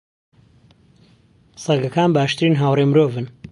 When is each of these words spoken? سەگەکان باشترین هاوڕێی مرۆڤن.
سەگەکان 1.63 2.09
باشترین 2.17 2.55
هاوڕێی 2.61 2.89
مرۆڤن. 2.91 3.25